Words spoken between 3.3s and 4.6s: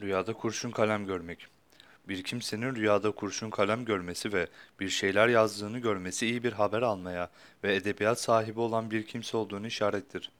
kalem görmesi ve